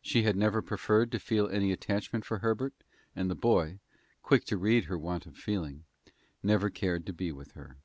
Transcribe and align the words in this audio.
She 0.00 0.22
had 0.22 0.36
never 0.36 0.62
preferred 0.62 1.10
to 1.10 1.18
feel 1.18 1.48
any 1.48 1.72
attachment 1.72 2.24
for 2.24 2.38
Herbert, 2.38 2.74
and 3.16 3.28
the 3.28 3.34
boy, 3.34 3.80
quick 4.22 4.44
to 4.44 4.56
read 4.56 4.84
her 4.84 4.96
want 4.96 5.26
of 5.26 5.36
feeling, 5.36 5.82
never 6.44 6.70
cared 6.70 7.04
to 7.06 7.12
be 7.12 7.32
with 7.32 7.54
her. 7.54 7.78